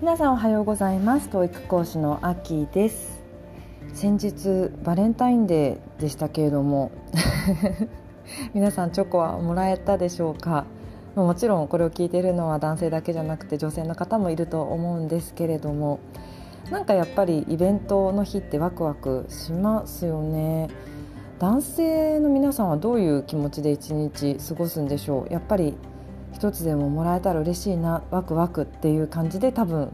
[0.00, 1.28] 皆さんおはようございます。
[1.28, 3.18] TOEIC 講師のアキです。
[3.94, 6.90] 先日バレンタインデーでしたけれども
[8.54, 10.64] 皆さんチョコはもらえたでしょうか？
[11.16, 15.98] もちろんこれを聞いているのは男性だけじゃなくて女性の方もいると思うんですけれども
[16.70, 20.68] なんかやっぱりイベントの日ってワクワクしますよね。
[21.40, 25.32] 男性の皆さんはどういう気持ちで一日過ごすんでしょう？
[25.32, 25.76] やっぱり
[26.32, 29.90] 一つでももらえたら嬉しいなワクワクっていう感じで多分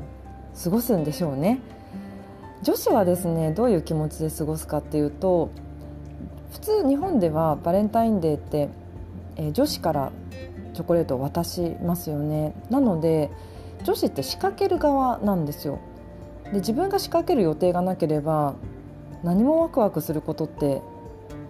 [0.63, 1.61] 過ごすんでしょうね。
[2.63, 5.51] 女子はですねどういう気持ちで過ごすかっていうと
[6.53, 8.69] 普通日本ではバレンタインデーって、
[9.37, 10.13] えー、女子から
[10.73, 12.55] チョコレートを渡しますよね。
[12.71, 13.31] なので
[13.85, 15.79] 女子って仕掛ける側なんですよ。
[16.45, 18.55] で自分が仕掛ける予定がなければ
[19.23, 20.81] 何もワクワクすることって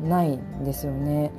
[0.01, 1.31] ないんですよね。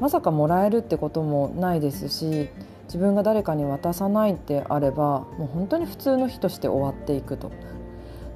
[0.00, 2.50] まさかもらえるってこともないですし
[2.86, 7.50] 自分が誰かに渡さないってあればもう本当に普通の日として終わっていくと。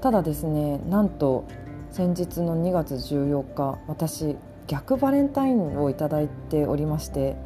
[0.00, 1.44] ただですねなんと
[1.90, 7.36] 先日の2月14日私逆バレンタインをいただいておりまして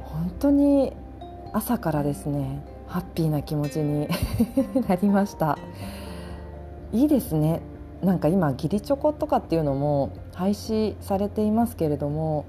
[0.00, 0.92] 本当に
[1.52, 4.08] 朝からですねハッピーな気持ちに
[4.88, 5.58] なりました。
[6.92, 7.62] いいですね。
[8.02, 12.46] なんか今義理チョコとかっていうのも廃止されていますけれども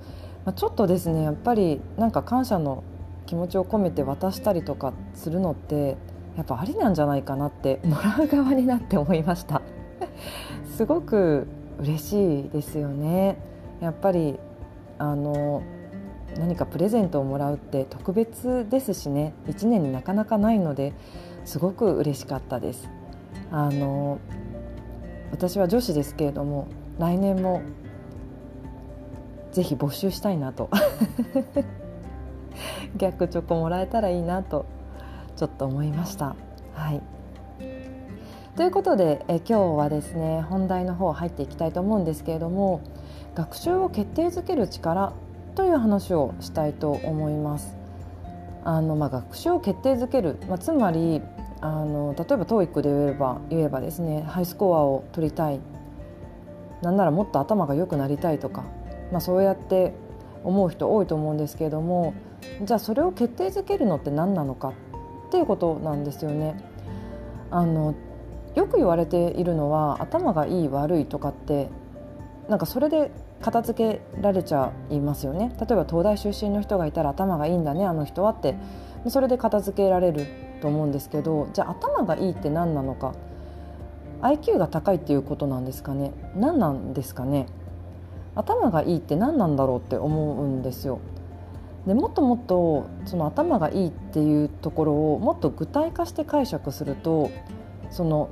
[0.56, 2.84] ちょっとですねやっぱりなんか感謝の
[3.26, 5.98] 気持ちを込めて渡したりとかするのって
[6.36, 9.62] やっぱありなんじゃないかなって もらう側になって思いました。
[10.76, 11.48] すごく
[11.80, 13.38] 嬉しいですよね。
[13.82, 14.40] やっぱり
[14.98, 15.62] あの
[16.38, 19.34] 何かプレゼントをもらうって特別ですしね。
[19.48, 20.94] 1年になかなかないので
[21.46, 22.90] すごく嬉しかったです。
[23.52, 24.18] あの
[25.32, 27.62] 私は女子ですけれども来年も
[29.52, 30.70] ぜひ募集したいなと。
[32.98, 34.66] 逆チョコもらえたらいいなと
[35.36, 36.36] ちょっと思いました。
[36.74, 37.02] はい
[38.56, 42.82] ということでえ今日はですね本題の方入っていきたいと思うんですけれども
[43.34, 45.14] 学習を決定づける力
[45.56, 47.76] という話をしたいと思います。
[48.66, 51.22] あのまあ、学習を決定づける、まあ、つまり
[51.60, 55.60] あの例えば TOEIC で言えば言えばですねハイスコアを取りたい
[56.82, 58.64] なんならもっと頭が良くなりたいとか、
[59.12, 59.94] まあ、そうやって
[60.44, 62.14] 思う人多いと思うんですけれども
[62.64, 64.74] じゃあそれを決定づけるのって何なのか
[65.28, 66.56] っていうことなんですよね。
[67.50, 67.96] あの
[68.56, 71.70] よく言われているのは頭がいい悪いとかって
[72.50, 73.12] なんかそれで
[73.42, 75.56] 片付けられちゃいますよね。
[75.60, 78.56] 例えば東大出身の人がいたら頭がいいんだねあの人はって。
[79.08, 80.26] それで片付けられる
[80.62, 83.14] と思うんですけどじゃあ頭がいいって何なのか。
[84.22, 86.14] IQ が高いっていうことなんですかね。
[86.36, 87.48] 何なんですかね。
[88.36, 91.00] 頭がいいって何なんだろうって思うんですよ。
[91.88, 97.30] でもっともっとその頭がいいっていうところをもっと具体化して解釈すると
[97.90, 98.30] その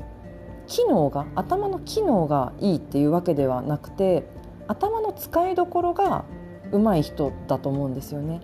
[0.68, 4.24] 機能が頭の機能がいいっていうわけではなくて
[4.68, 6.24] 頭の使いどころが
[6.72, 8.40] 上手い人だと思うんですよね。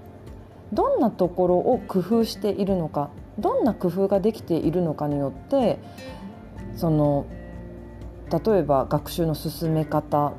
[0.73, 5.79] どんなところを工夫しているのかどんな工夫ができているのかによって
[6.75, 7.25] その
[8.29, 10.33] 例えば学習の進め方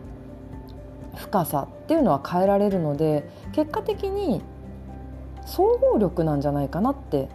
[1.19, 4.41] 深さっていうのは変えられるので結果的に
[5.45, 7.29] 総合力なんじゃないかなって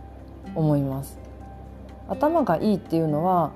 [0.56, 1.20] 思います。
[2.08, 3.52] 頭がいいっていうのは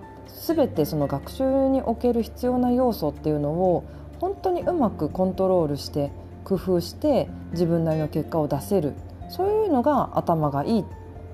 [0.46, 3.84] 全てその学習における必要な要素っていうのを
[4.20, 6.12] 本当にうまくコントロールして
[6.44, 8.94] 工夫して自分なりの結果を出せる。
[9.30, 10.86] そういうのが頭がいいっ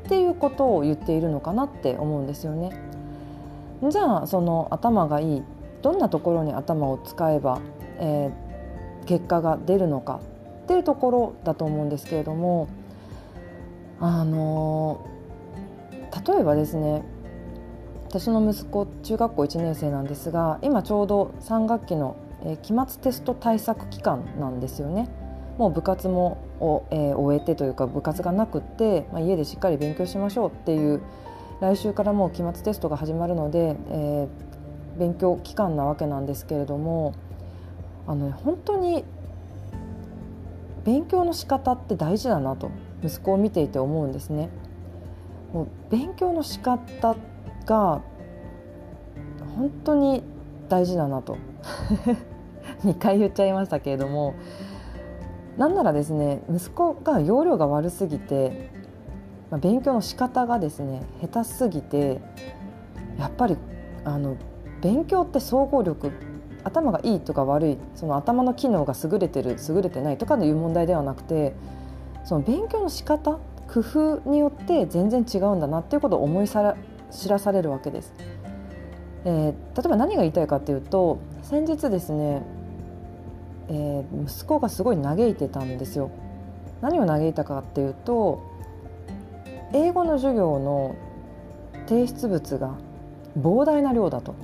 [0.09, 2.71] ていうことを言っているのかなって思うんですよね。
[3.89, 5.43] じゃあその頭がいい。
[5.81, 7.59] どんなところに頭を使えば、
[7.99, 8.31] え、
[9.03, 10.19] 結果が出るのか
[10.63, 12.67] っていうところだと思うんですけれども
[13.99, 15.05] あの
[16.27, 17.03] 例えばですね
[18.07, 22.15] 私の息子中学校1年生なんですが今ちょうど3学期の、
[22.45, 25.09] え、期末テスト対策期間なんですよね。
[25.57, 31.01] もう部活もを、えー、終えてというか部活がなくって、まあ、家でしっかり勉強しましょうっていう
[31.59, 37.13] 来週からもう期末テストが始まるので、えー、勉強期間なわけなんですけれども
[38.07, 39.03] あの、ね、本当に
[40.83, 42.71] 勉強の仕方って大事だなと
[43.03, 44.49] 息子を見ていて思うんですね。
[45.53, 47.15] もう勉強の仕方
[47.65, 48.01] が
[49.55, 50.23] 本当に
[50.67, 51.37] 大事だなと
[52.83, 54.33] 2回言っちゃいましたけれども
[55.57, 58.71] なんならですね息子が容量が悪すぎて、
[59.51, 62.19] まあ、勉強の仕方がですね下手すぎて
[63.19, 63.57] やっぱり
[64.03, 64.37] あの
[64.81, 66.11] 勉強って総合力
[66.63, 71.53] 頭がいいとか悪いその頭の機能が優れてる優れてないとかいう問題ではなくて
[72.23, 76.75] その勉強の仕方工夫によって全然違うんだなっていうことを思いさ
[77.11, 78.13] 知らされるわけです。
[79.25, 79.55] えー、例
[79.85, 82.41] えば何が言いたいかというと先日ですね、
[83.69, 86.11] えー、息子がすごい嘆いてたんですよ。
[86.81, 88.41] 何を嘆いたかっていうと
[89.73, 90.95] 英語の授業の
[91.87, 92.75] 提出物が
[93.39, 94.35] 膨大な量だと。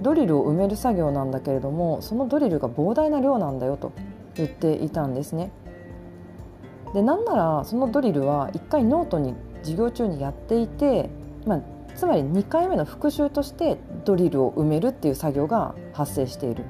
[0.00, 3.92] ドリルを埋める作業なんだけれどもそのドリルが膨大な量なんだよと
[4.34, 5.50] 言っていたんですね。
[6.94, 11.08] でなんならそのドリルは1回ノートに授業中にやっていて、
[11.46, 11.60] まあ、
[11.94, 16.64] つまり2回目の復習としてドリルを埋めるっていう作業が発生している。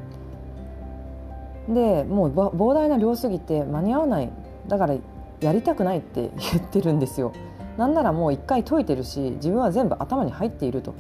[1.68, 4.30] でもう膨大な量すぎて間に合わない
[4.66, 4.96] だから
[5.40, 7.32] やりたくないって言ってるんですよ。
[7.78, 10.94] なんならもう1回解いてるし自分は全部頭に入っていると。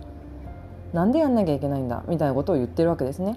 [0.92, 3.36] なんでやんなきゃいけないんだみたいなことを言ってるわけですね。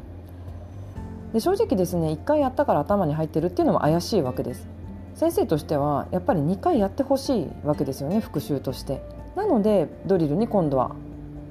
[1.33, 4.67] で正直ですね1回やったから頭に入ってるっていうのも怪しいわけです。
[5.15, 9.01] 先生としてはやっぱり2回やってほしいわけですよね復習として。
[9.35, 10.95] なのでドリルに今度は、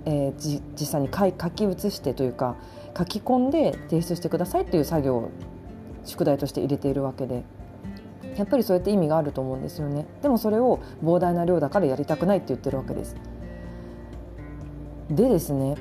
[0.04, 2.56] えー、実際に書き写してというか
[2.96, 5.31] 書き込んで提出してくださいっていう作業を
[6.05, 7.44] 宿題として入れているわけで
[8.37, 13.16] やっぱりそうやって意味があると思うんですよねでもそれを膨大な量だからやりたくないって言ってるわけです
[15.12, 15.76] でですね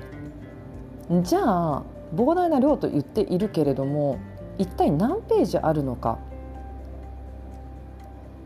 [1.24, 1.84] じゃあ
[2.14, 4.20] 膨大な量と言っているけれども
[4.58, 6.20] 一体何ページあるのか？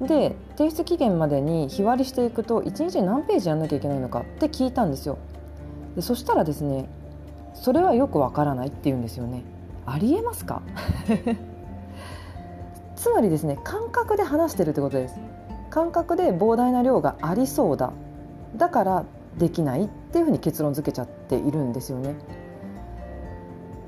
[0.02, 4.20] で提出期限までに日割りしていくと1日何ページやんなきゃいけないのか？
[4.22, 5.18] って聞いたんですよ。
[5.96, 6.88] でそしたらですね
[7.54, 9.44] それはよくわからないって言うんですよね。
[9.86, 10.62] ありえますか？
[12.96, 15.20] つまりですね感覚で話してるってことです。
[15.70, 17.92] 感覚で膨大な量がありそうだ。
[18.56, 19.06] だから
[19.38, 19.84] できない。
[19.86, 22.16] っていうふうに結論付けちゃっているんですよね。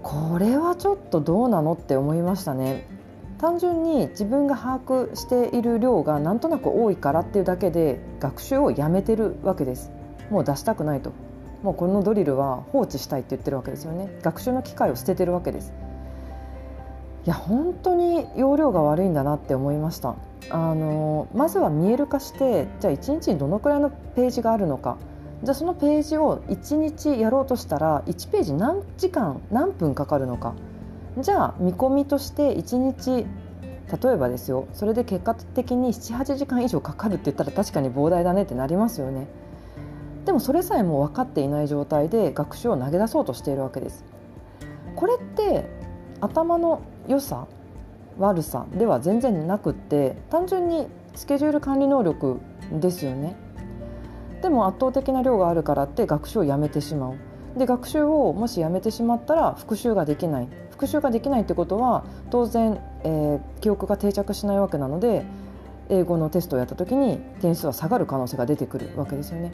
[0.03, 2.85] これはちょっとどうなのって思いましたね。
[3.37, 9.89] 単純に自分が把握している量がなんとなく多いからっていうだけで学習をやめてるわけです。
[10.29, 11.13] もう出したくないと。
[11.63, 14.19] もうこのドリルは放置したいって言ってるわけですよね。
[14.21, 15.71] 学習の機会を捨ててるわけです。
[17.25, 20.15] いや本当に容量が悪いんだなって思いました。
[20.49, 24.97] あのまずは見える化してじゃあ1日にどのくらいのページがあるのか。
[25.43, 30.55] じゃあそのページを1日やろうとしたら1ページ何時間何分かかるのか。
[31.19, 33.25] じゃあ見込みとして1日
[34.03, 39.27] 例えばですよそれで結果的に78時間以上かかるって言ったら確かに膨大だねってなりますよね。
[40.25, 44.03] でもそれさえも分かっていない状態で学習を投げ出そうとしているわけです。
[44.95, 45.69] これって
[46.19, 47.47] 頭の良さ
[48.17, 52.39] 悪さでは全然なくって単純にスケジュール管理能力
[52.71, 53.35] ですよね。
[54.41, 57.15] でも圧倒的な量があるからって学習をやめてしまう
[57.57, 65.25] で学習をもしやめてしまったら復習ができない復習ができないってことは当然、えー、記憶が定着しないわけなので
[65.89, 69.51] 英語のテストをやった時に点数は下がる可能性が出てくるわけですよね。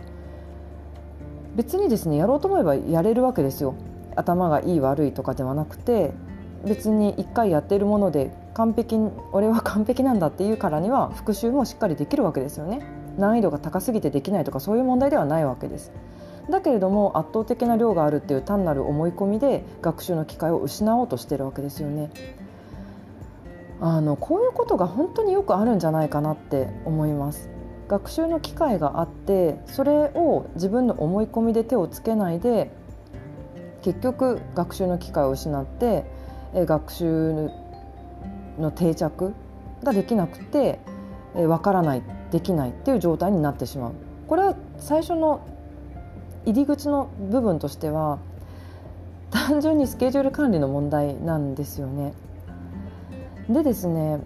[1.55, 3.75] 別にですねやろうと思えばやれるわけですよ。
[4.15, 6.11] 頭がいい悪いとかではなくて
[6.65, 8.97] 別に1回やっているもので完璧
[9.31, 12.81] 俺は完璧なんだっていうからには復習もしっかりできるわけですよね。
[13.17, 15.91] 難易度が高すぎてできないとかそういう問題ではないわけです。
[16.49, 22.09] だけれども圧倒的な量があるっていう単なる思い込みで学習の機会を失おうとしてるわけですよね。
[23.79, 27.49] あのこういうことが本当によくあるんじゃないかなって思います。
[27.87, 32.71] 学習の機会があってそれを自分の思い込みで手をつけないで
[33.81, 36.05] 結局学習の機会を失って
[36.55, 37.49] 学習
[38.57, 39.33] の定着
[39.83, 40.79] ができなくて
[41.35, 42.03] わからない
[42.33, 43.91] できないっていう状態になってしまう
[44.27, 45.47] これは最初の
[46.45, 48.17] 入り口の部分としては
[49.29, 52.13] 単純にスケジュール管理の問題なんですよね。
[53.49, 54.19] でですね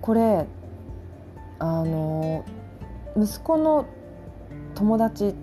[0.00, 0.46] これ
[1.58, 2.44] あの
[3.16, 3.86] 息子の
[4.74, 5.34] 友達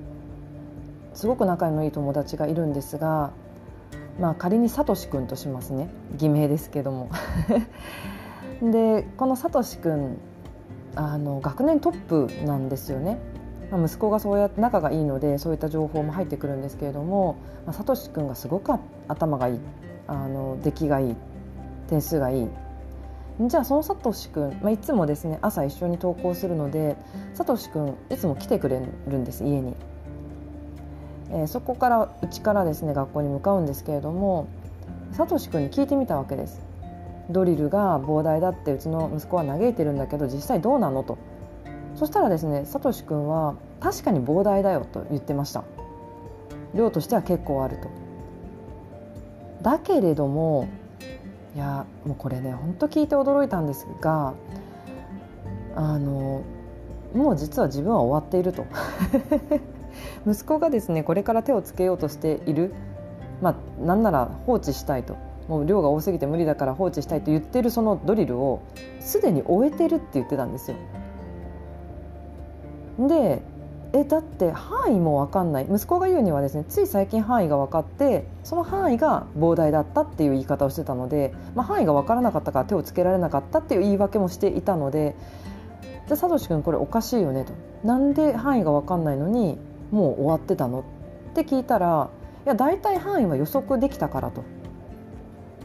[1.13, 3.31] すごく仲のいい友達がいるんですが、
[4.19, 7.09] まあ、仮にサトシ君としますね偽名ですけども。
[8.63, 10.17] でこのサトシ君
[10.95, 13.19] あの学年トップなんですよね。
[13.71, 18.71] まあ、息子がそうやって仲がいいのでそういった情報も入ってくるんですけれども、まあ、サトシ君がすごく
[19.07, 19.59] 頭がいい。
[20.07, 21.15] あの出来がいい。
[21.87, 22.47] 点数がいい。
[23.41, 26.95] じゃあそのサトシ君、まあ、いつもですね朝一緒に登校するので
[27.33, 29.75] サトシ君いつも来てくれるんです家に、
[31.31, 34.47] えー、そこからうちからですね学校に向かうんですけれども
[35.11, 36.64] サトシ君に聞いてみたわけです。
[37.29, 41.17] ドリルが膨大だってうちの息子は嘆いてるんだけど実際どうなのと。
[41.95, 45.63] そしたらですねさとしくんは確かに膨大だよと言ってました。
[46.73, 47.89] 量としては結構あると。
[49.61, 50.67] だけれども
[51.55, 54.33] いやもうこれね本当聞いて驚いたんですが
[55.75, 56.43] あの
[57.13, 58.65] もう実は自分は終わっていると。
[60.27, 62.73] 息子がですねこれから手をつけようとしている
[63.41, 65.15] まあなんなら放置したいと。
[65.47, 68.61] もう量が多すぎて無理だから放置したいと言ってるそのドリルを
[68.99, 70.77] すでに終えてるって言ってたんですよ。
[72.99, 73.41] で
[73.93, 75.67] えだって範囲も分かんない。
[75.69, 85.15] 息子が言うにはですねつい最近範囲が分かってその範囲が膨大だったっていう言い方をしてたので、まあ、範囲が分からなかったから手をつけられなかったっていう言い訳もしていたので
[86.07, 87.53] じゃあサトシ君これおかしいよねと。
[87.87, 89.57] なんで範囲が分かんないのに
[89.91, 90.81] もう終わってたの？
[90.81, 92.09] って聞いたら
[92.45, 94.43] いや大体範囲は予測できたからと。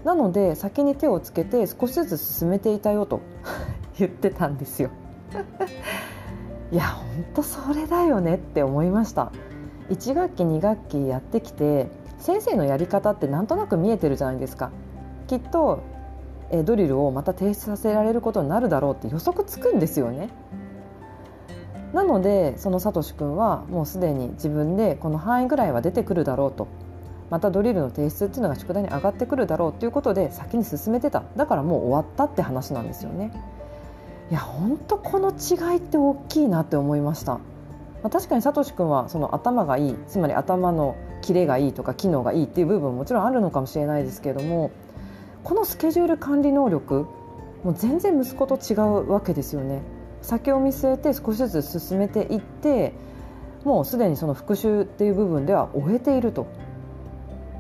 [0.04, 3.20] なので先に手をつけて少しずつ進めていたよと
[3.98, 4.90] 言ってたんですよ。
[6.72, 9.32] いや本当それだよねって思いました。
[9.90, 14.70] 1学期2学期やってきて先生のやり方ってなんとなく見えてるじゃないですか。
[15.26, 15.80] きっと
[16.50, 20.30] えドリルをまた提出させられることになるだろうって予測つくんですよね。
[21.92, 26.68] なのでそのさとし君はもうすでに自分でこの範囲ぐらいは出てくるだろうと
[27.30, 33.32] またドリルの提出っていうのが宿題に上がってくるだろうということで先に進めてただからもう終わったって話なんですよね。
[34.30, 37.34] いや本当この違いって大きいなって思いました。
[38.02, 44.70] まあ、確かにさとし君はその頭がいいつまり頭のキレがいいとか機能がいいっていう部分ももちろんあるのかもしれないですけれども
[45.44, 47.06] このスケジュール管理能力
[47.62, 49.82] もう全然息子と違うわけですよね。
[50.22, 52.92] 先を見据えて少しずつ進めていって
[53.64, 56.46] もうすでにその復習っていう部分では終えていると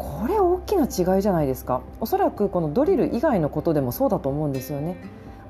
[0.00, 1.82] これ大きな違いじゃないですか。
[2.00, 4.96] おそらくこのドリル以外のことでもそうだと思うんですよね。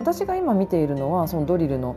[0.00, 1.94] 私が今見ているのはそのドリルの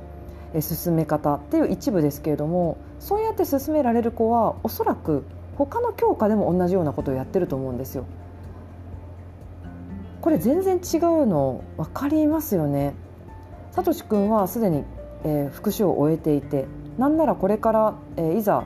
[0.59, 5.23] 進め方っていう一部ですけれどもそうやって進められる子はおそらく
[5.57, 8.05] 他の教科でも同じようなことをやってると思うんですよ。
[10.21, 12.93] これ全然違うの分かりますよね。
[13.71, 14.83] さとし君はすでに
[15.23, 16.65] えー、復習を終えていて
[16.97, 18.63] なんならこれから、えー、いざ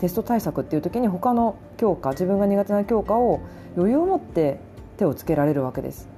[0.00, 3.40] テスト対策っていう時に他の教科自分が苦手な教科を
[3.76, 4.60] 余裕を持って
[4.96, 6.08] 手をつけられるわけです。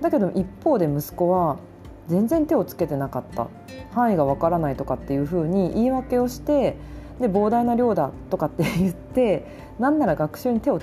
[0.00, 1.58] だけど一方で息子は
[2.06, 3.48] 全然手をつけてなかった。
[3.92, 6.76] 範囲がわからないとかっていうふうに言い訳をして
[7.20, 9.44] で膨大な量だとかって言って
[9.78, 10.80] なんなら学習に手を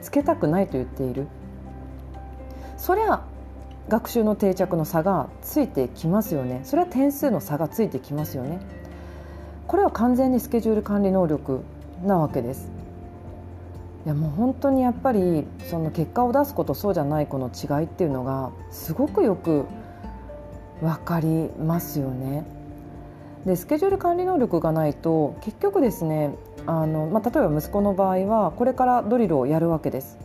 [0.00, 1.28] つけたくないと言っている。
[2.76, 3.22] そりゃ
[3.88, 6.60] 学習の定着の差がついてきますよね。
[6.64, 8.58] それは点数の差がついてきますよね。
[9.68, 11.60] これは完全にスケジュール管理能力
[12.04, 12.70] なわけです
[14.04, 19.64] いやもう本当にやっぱりその結果を出すことそうじゃないこの違いっていうのがすごくよく
[20.80, 22.44] 分かりますよね。
[23.46, 26.34] でスケジュール管理能力がないと結局ですね
[26.66, 30.18] あの、まあ、例えば息子の場合はこれからドリルをやるわけです。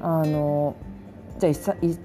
[0.00, 0.74] あの
[1.38, 1.98] じゃあ1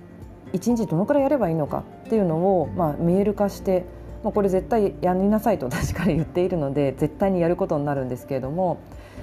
[0.54, 3.86] 日どのくらいやればいいのかっていうのを、まあ、見える化して、
[4.24, 8.78] まあ、これ絶対やりなさいと確かに言っているので絶対にやることになるんですけれども、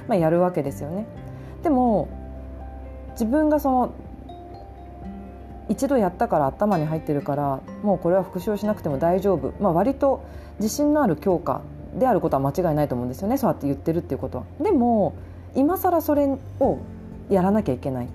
[0.08, 1.06] まあ、やるわけですよね。
[1.62, 2.08] でも
[3.12, 3.92] 自分がその
[5.68, 10.22] 一度やったから頭に入ってるからもうこれは復習しなくても大丈夫、まあ、割と
[10.58, 11.62] 自信のある教科
[11.98, 13.38] であることは間違いないと思うんですよね。
[13.38, 14.44] そうやって言ってるっていうことは。
[14.60, 15.14] でも
[15.54, 16.26] 今更それ
[16.60, 16.78] を
[17.30, 18.08] やらなきゃいけない。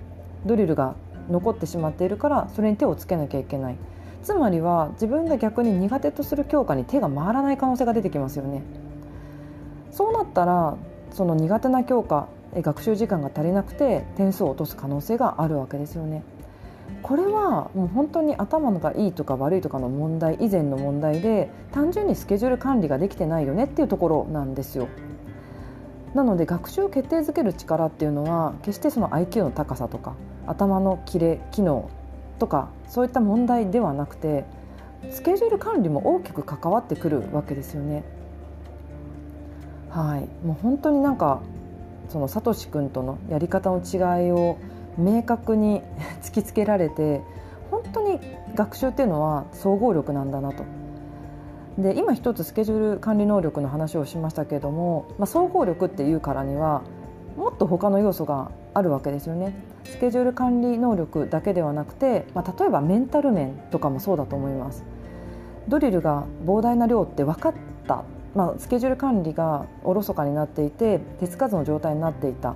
[0.46, 0.94] ドリルが
[1.28, 3.76] 残ってしまっているからそれに手をつけなきゃいけない。
[4.22, 8.62] つまりは自分が逆に苦手とする教科に手が回らない可能性が出てきますよね。
[9.90, 10.76] そうなったら
[11.12, 16.22] その苦手な教科学習時間が足りなくて点数を落とす可能性があるわけですよね
[17.02, 24.88] これはもう本当に頭がいいとか悪いとかの問題以前の問題で単純にスケジュール管理ができてないよねっていうところなんですよ
[26.14, 30.14] なので学習を決定づける力っていうのは決してその IQ の高さとか
[30.46, 31.88] 頭のキレ機能
[32.40, 34.44] とかそういった問題ではなくて
[35.10, 38.04] スケジュール管理も大きく関わってくるわけですよね。
[39.90, 41.42] はい、もう本当になんか
[42.08, 44.58] そのサトシ君とのやり方の違いを
[44.96, 45.82] 明確に
[46.22, 47.22] 突きつけられて
[47.70, 48.20] 本当に
[48.54, 50.64] 学習っていうのは総合力なんだなと。
[51.78, 56.82] で今一つスケジュール管理能力の話をしましたけれども、まあ、総合力っていうからには
[57.36, 59.54] もっと他の要素があるわけですよね。
[59.84, 64.84] スケジュール管理能力だけではなくて、まあ、例えばメンタル面とかもそうだと思います。
[65.68, 67.54] ドリルが膨大な量って分かっ
[67.86, 72.50] た、まあ、スケジュール管理がおろそかになっていて手つかずの状態になっていた、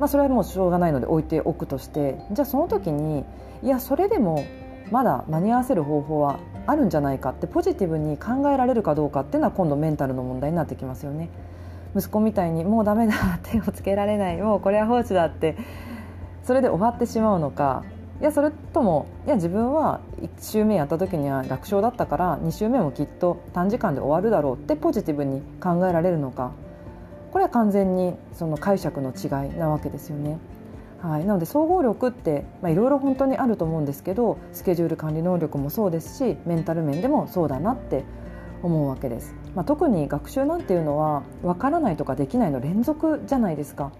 [0.00, 3.24] まあ、それはもうしょうがないので置いておくとしてじゃあその時に
[3.62, 4.44] いやそれでも
[4.90, 11.28] まだ間に合わせる方法はあるんじゃないかってポジティブに考えられるかどうかっていうのは今度メンタルの問題になってきますよね。
[11.96, 15.56] 息子みたいにもうダメだ手をつけられないもうこれは放置だって
[16.44, 17.84] それで終わってしまうのか
[18.20, 26.52] いやそれともいや自分は1周目やった時には楽勝だったから2周目もきっと短時間で終わるだろうってポジティブに考えられるのか
[27.30, 30.38] これは完全にその解釈の違いなわけですよね。
[31.02, 38.04] はい、なので総合力っていろいろ本当にあると思うんですけどスケジュール管理能力もそうですしメンタル面でもそうだなって
[38.62, 39.34] 思うわけです。
[39.54, 43.92] まあ、特に学習なんていうのは分からないとかできないの連続じゃないですか。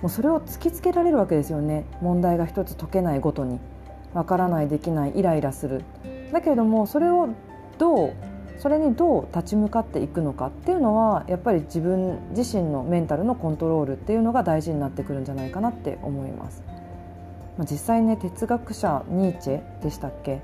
[0.00, 1.84] もうそれを突きつけられるわけですよね。
[2.00, 3.58] 問題が一つ解けないごとに。
[4.14, 5.84] 分からないできないイライラする。
[6.32, 7.28] だけれどもそれを
[7.78, 8.12] どう
[8.58, 16.62] それにどう立ち向かっていくのかっていうのはやっぱり自分自身のメンタルのコントロールっていうのが大事になってくるんじゃないかなって思います。
[17.70, 20.40] 実際ね哲学者ニーチェでしたっけ？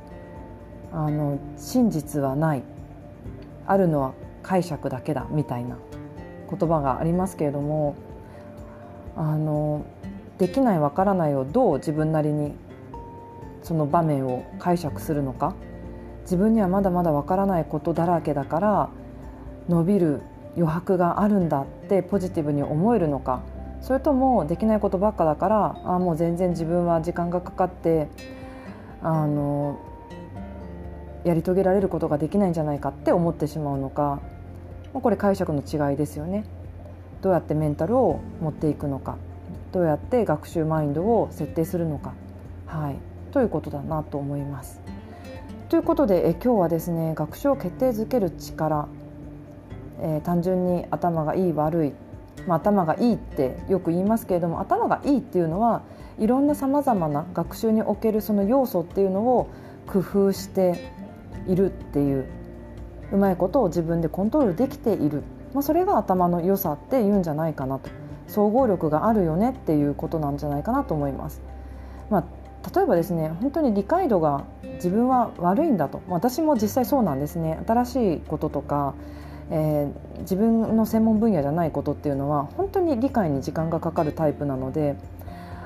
[0.93, 2.63] あの真実はない。
[3.67, 5.79] あるのは解釈だけだみたいな
[6.51, 7.97] 言葉がありますけれども
[9.17, 9.85] あの
[10.39, 12.55] できないわからないをどう自分なりに
[13.63, 15.55] その場面を解釈するのか。
[16.23, 18.89] 自分にはまだまだわからないことだらけだから
[19.69, 20.23] 伸びる
[20.57, 23.43] 余白があるんだってポジティブに思えるのか。
[23.83, 28.09] それともできないことばっかだからあもう全然自分は時間がかかって
[29.03, 29.79] あの
[31.25, 34.21] やり遂げられることができないんじゃないかって思ってしまうのか。
[34.95, 36.45] これ解釈の違いですよね。
[37.25, 39.17] どうやってメンタルを持っていくのか
[39.73, 42.13] どうやって学習マインドを設定するのか、
[42.67, 42.97] はい、
[43.33, 44.83] ということだなと思います。
[45.71, 48.89] ということでえ今日はですね学習を決定づける力、
[50.01, 51.93] えー、単純に頭がいい悪い、
[52.47, 55.81] まあ、頭がいいってよく言いますけれども頭がいいっていうのは
[56.19, 59.49] いろんなさまざまな学習におけるその要素っていうのを
[59.87, 60.93] 工夫して
[61.49, 62.27] いるっていう
[63.13, 65.23] うまいことを自分でコントロールできている、
[65.55, 67.89] まあ、それが頭の良さっていうんじゃないかなと。
[68.27, 71.41] 総合力があるよねっていうことなんじゃないかなと思います。
[72.11, 72.25] まあ
[72.75, 74.45] 例えばですね本当に理解度が
[74.75, 76.01] 自分は悪いんだと。
[76.09, 77.61] 私も実際そうなんですね。
[77.67, 78.95] 新しいこととか、
[79.51, 84.97] えー、自分の専門分野じゃないことっていうのは本当に理解に時間がかかるタイプなので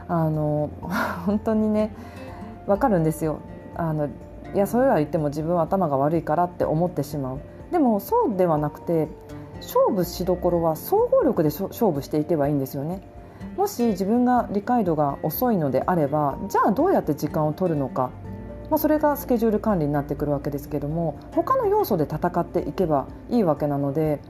[0.08, 0.70] あの
[1.24, 1.94] 本当にね
[2.66, 3.38] 分かるんですよ。
[3.76, 4.10] あのい
[4.54, 7.38] やそれは言っても自分は頭が悪いからって思ってしまう。
[7.70, 9.08] でもそうではなくて
[9.60, 13.02] 勝負しどころは総合力で勝負していけばいいんですよね。
[13.56, 18.10] もし自分が理解度が遅いのであればじゃあどうやって時間を取るのか、
[18.70, 24.20] まあ、それがスケジュール管理になってくるわけですけども他の要素で戦っていけばいいわけなので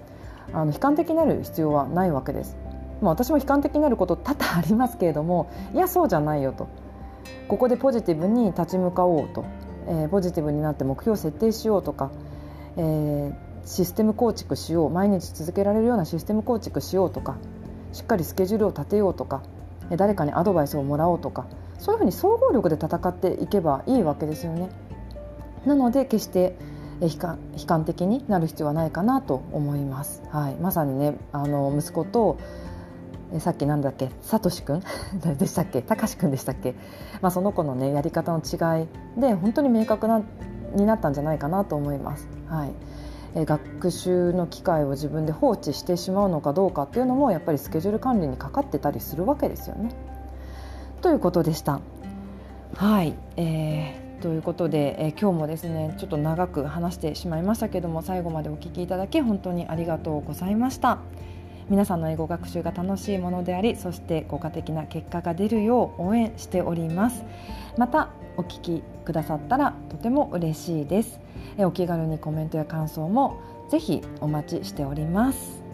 [0.53, 2.57] あの悲観的になる必要はないわけです。
[3.01, 6.69] まあ、私も悲観的になること多々ありますけれどもいやそうじゃないよと。
[7.49, 9.45] ここでポジティブに立ち向かおうと、
[9.87, 12.11] えー、ポジティブになって目標を設定しようとか、
[12.77, 13.35] えー、
[13.69, 17.37] システム構築しよう毎日続けられるようなシステム構築しようとか
[17.93, 19.43] しっかりスケジュールを立てようとか
[19.91, 21.47] 誰かにアドバイスをもらおうとか
[21.79, 24.71] そういうふうに総合力で戦っていけばいいわけですよね。
[25.67, 26.57] なので決して
[27.01, 30.23] 悲観悲観的になる必要はないかなと思います。
[30.31, 32.39] はい、まさにねあの息子と
[33.39, 34.83] さっきなんだっけさとしくん
[35.39, 35.83] でしたっけ？
[35.83, 36.75] たかしくんでしたっけ、
[37.21, 38.89] まあ、その子のねやり方の違い
[39.21, 40.23] で本当に明確な
[40.75, 42.27] になったんじゃないかなと思います。
[42.47, 42.71] はい
[43.35, 49.93] 学習の機会を自分で放置してしまうのかどうかっていうのもやっぱりスケジュール管理にかかってたりするわけですよね。
[51.03, 51.81] ということでした。
[52.75, 60.99] はい、えー、ということで、えー、今日もですねちょっと長く話してしまいましたけども最後までお聞きいただき本当にありがとうございました。
[61.71, 67.25] 皆さんの英語学習が楽しいものでありそして効果的な結果が出るよう応援しております
[67.77, 71.21] またお聞きくださったらとても嬉しいです。
[71.59, 75.68] お気軽にコメントや感想もぜひお待ちしております。